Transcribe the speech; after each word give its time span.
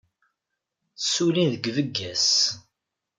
Ssullin 1.01 1.49
deg 1.53 1.65
Vegas. 1.75 2.29